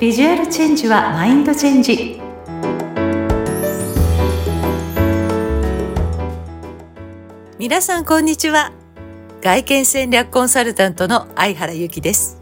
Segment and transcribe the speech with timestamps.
[0.00, 2.18] ビジュアルチェンジはマインドチェンジ。
[7.58, 8.72] 皆さんこんにちは。
[9.42, 12.40] 外見戦略コンサルタントの相原由紀です。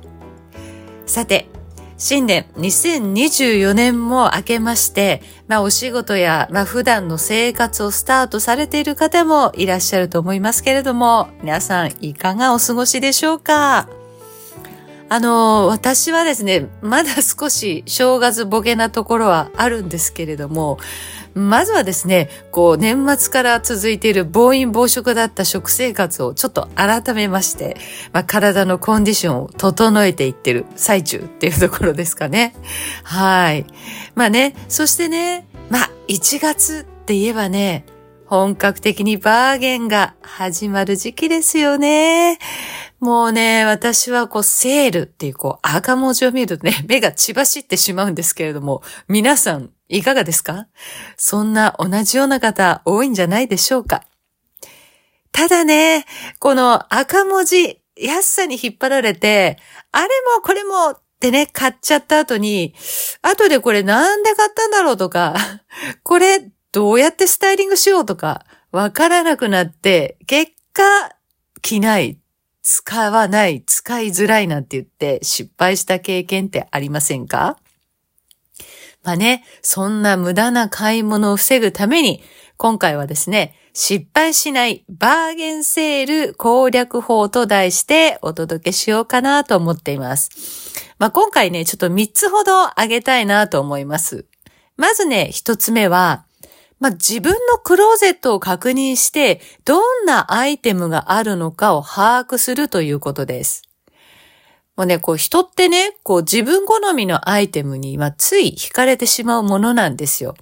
[1.04, 1.48] さて
[1.96, 13.88] 新年2024年も明けまして、まあお仕事や、まあ普段の生活をスタートされている方もいらっしゃると思いますけれども、皆さんいかがお過ごしでしょうか？
[15.10, 20.78] あの、私はですね、まだ少し正月ボケなところはあるんですけれども、
[21.34, 27.76] まずはですね、こう、年末から続いている暴飲暴食だった食生活をちょっと改めまして、
[28.12, 32.54] まあ、体のコンディションを整えていってる最中っていうところですかね。
[33.04, 33.66] はい。
[34.14, 37.84] まあね、そしてね、まあ、1月って言えばね、
[38.28, 42.38] 本格的にバーゲンが始まる時期ですよね。
[43.00, 50.66] もうね、私はこう、セールっていうこう、赤文字を見るとね、 目が血走ってしまうんですけれども、皆さん、いかがですか？
[51.16, 54.04] そんな同じような方多いんじゃないでしょうか
[55.32, 56.04] ただね、
[56.38, 59.56] この赤文字、安さに引っ張られて、
[59.90, 62.74] あれもこれもってね、買っちゃった後に、
[63.22, 65.34] 後でこれなんで買ったんだろうとか、
[66.04, 70.82] これどうやってスタイリングしようとか、わからなくなって、結果、
[71.62, 72.18] 着ない、
[72.62, 77.58] 使わない、使いづらいなんて言って失敗した経験ってありませんか？
[79.02, 82.22] まあね、そんな無駄な買い物を防ぐために、
[82.58, 90.30] 今回はですね、失敗しないバーゲンセール攻略法と題してお届けしようかなと思っています。
[90.98, 94.26] まあ今回ね、ちょっと3つほど挙げたいなと思います。
[94.76, 96.26] まずね、1つ目は、
[96.80, 103.62] まあ、自分のクローゼットを確認して、どんなアイテムがあるのかを把握するということです。
[104.76, 110.36] もうね、こう人ってね、こう自分好みのアイテムに、まあ、つい惹かれてしまうものなんですよ。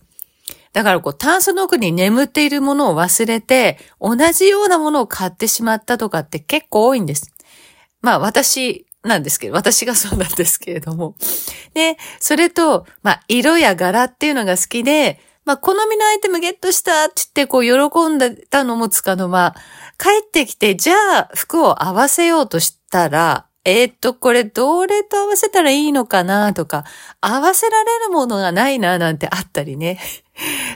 [0.75, 7.33] だからこう、タンスの奥に眠っているものを忘れて、同じようなものを買ってしまったとかって結構多いんです。
[8.03, 11.15] まあ私なんですけど、私がそうなんですけれども。
[11.73, 19.55] で、それと、まあ色や柄っていうのが好きで、まあ、好みのアイテムゲットしたって言って、こう、喜んでたのもつかの間、
[19.97, 26.85] 帰ってきて、じゃあ、服を合わせようとしたら、えー、っと、これどれと合わせたらいいのかなとか、
[27.21, 30.01] 合わせられるものがないななんてあったりね。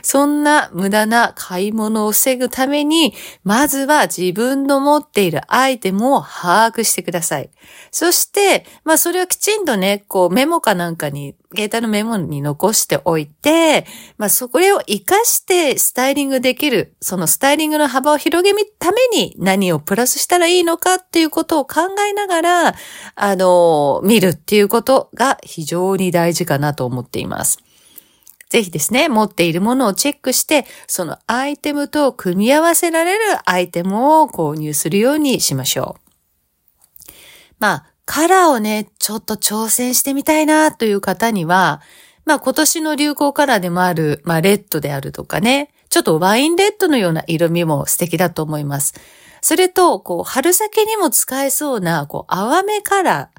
[0.03, 3.13] そんな無駄な買い物を防ぐために、
[3.43, 7.49] まずは自分の持っているアイテムを把握してください。
[7.91, 13.85] そして、まあそれをきちんとね、こうメモかなんかに、携帯のメモに残しておいて、
[14.17, 22.75] まあそこを活かしてスタイリングできる、そのスタイリングの幅を広げるために何をプラスしたらいいのかっていうことを考えながら、
[23.15, 27.59] あの、見るっていうことが非常に大事かなと思っています。
[28.51, 37.11] ぜひですね、持っているものをチェックして、そのアイテムと組み合わせられるアイテムを購入するようにしましょう。
[37.59, 41.81] まあ、カラーをね、ちょっと挑戦してみたいなという方には、
[42.25, 48.95] まあ今年の流行カラーでもある、まあレッドであるとかね、ちょっとワインレッドのような色味も素敵だと思います。
[49.39, 53.29] それと、こう、春先にも使えそうな、こう、淡めカラ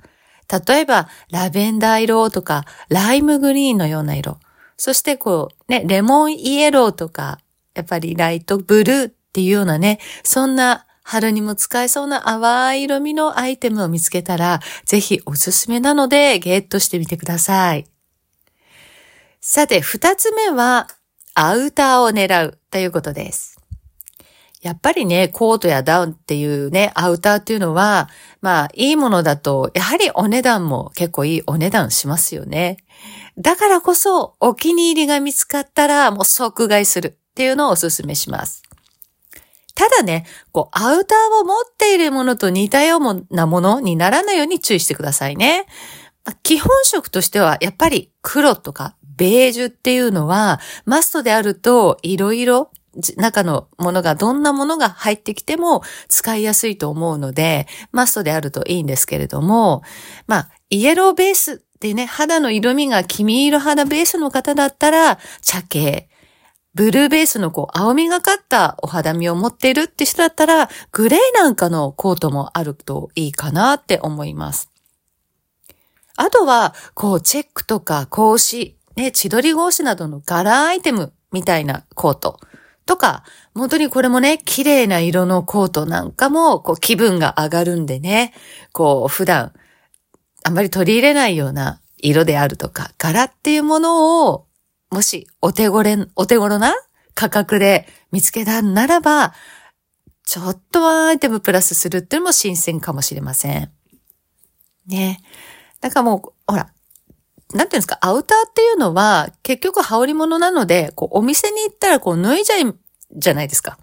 [0.51, 0.73] ー。
[0.73, 4.39] 例えば、ラベンダー色とか、ライムグリーンのような色。
[4.85, 7.39] そしてこう、ね、レモンイエローとか、
[7.73, 17.87] やっぱりライトブルーっていうようなね、そんな春にも使えそうな淡い色味のアイテムを見つけたら、ぜひおすすめなのでゲットしてみてください。
[19.41, 20.89] さて、二つ目は、
[21.35, 23.62] アウターを狙うということです。
[24.63, 28.09] やっぱりね、コートやダウンっていうね、アウターっていうのは、
[28.41, 32.77] まあ、いいものだと、やはりお値段も結構いいお値段しますよね。
[33.37, 38.63] だからこそ、お気に入りが見つかったら、もう即買いするっていうのをお勧めします。
[39.75, 45.67] ただね、こう、アウターを持っているものと似たようなものにならないように注意してくださいね。
[46.45, 52.71] 基本色としては、やっぱり黒とかベージュっていうのは、マストであると、いろいろ
[53.17, 59.83] 中のものがどんなものが入ってきても使いやすいと思うので、マストであるといいんですけれども、
[60.27, 66.09] まあ、イエローベースでね、肌の色味が黄色肌ベースの方だったら、茶系。
[66.75, 74.71] ブルーベースのこう、青みがかったお肌身を持っているって人だったら、グレーなんかのコートもあるといいかなって思います。
[76.17, 82.39] あとは、こう、チェックとか格子、ね、千鳥格子などの柄アイテムみたいなコート。
[82.93, 83.25] とか、
[83.55, 88.35] 本当にこれもね、綺麗な色のコートなんかも、こう気分が上がるんでね、
[88.73, 89.53] こう普段
[90.45, 94.47] あんまり取り入れないような色であるとか、柄っていうものを、
[94.91, 96.75] もしお手頃、お手頃な
[97.15, 99.33] 価格で見つけたならば、
[100.27, 103.71] ちょっとワンアイテムプラスするっていうのも新鮮かもしれません。
[104.87, 105.23] ね。
[105.81, 106.73] だからもう、ほら、
[107.55, 112.65] なんていうんですか、アウターっていうのは結局羽織物なので、こうお店に行ったらこう脱いじゃい、
[113.15, 113.79] じゃないですか。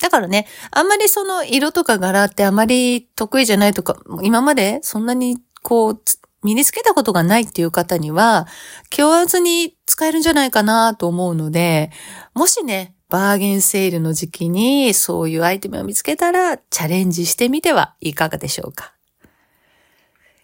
[0.00, 6.00] だからね、あんまりその色とか柄ってあまり得意じゃないとか、今までそんなにこう、
[6.44, 8.46] 身につけたことがないっていう方には、
[8.90, 11.90] 気負わずに使えるんじゃないかなと思うので、
[12.34, 18.92] もしね、バーゲンセールの時期にそういうアイテムを見つけたらチャレンジしてみてはいかがでしょうか。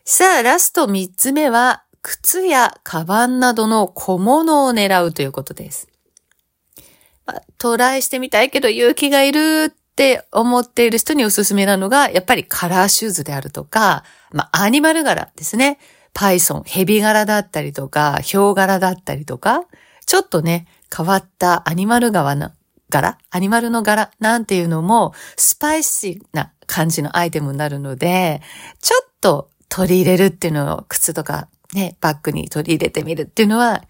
[0.05, 5.89] さあ、ラスト3つ目は、靴やカバンなどの小物を狙うということです。
[7.65, 15.79] トライしてみたいけど勇気がいるって思っている人におすすめなのが、やっぱりカラーシューズであるとか、まあ、アニマル柄ですね。
[16.13, 19.65] パイソン、ヘビ柄だったりとか、ヒョウ柄だったりとか、
[20.05, 22.51] ちょっとね、変わったアニマル側の
[22.91, 28.43] 柄、アニマルの柄なんていうのも、スパイシーな感じのアイテムになるので、
[28.83, 33.85] ちょっと取り入れるっていうのを靴とかね、バッグに取り入れてみるっていうのは、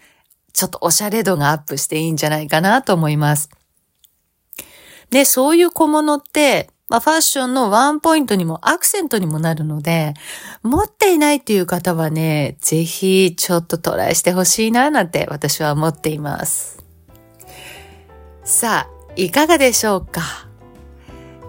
[0.53, 3.51] ちょっとおしゃれ度がアップしていいんじゃないかなと思います。
[5.11, 10.15] で、そういう小物って、まあ、ファッションのワンポイントにもアクセントにもなるので、
[10.63, 16.85] 持っていないっていう方はね、ぜひちょっとトライしてほしいななんて私は思っています。
[18.45, 20.23] さあ、いかがでしょうか？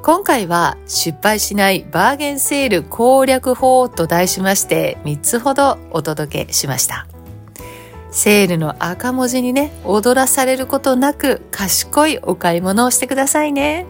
[0.04, 7.08] 今回は失敗しないバーゲンセール攻略法と題しまして3つほどお届けしました。
[8.16, 13.86] セールの赤文字にね、踊らされることなく賢いお買い物をしてくださいね。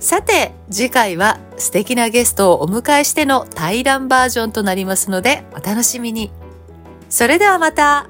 [0.00, 6.32] さて、次回は素敵なゲストをお迎えしての対談バージョンとなりますのでお楽しみに。
[7.08, 8.08] それではまた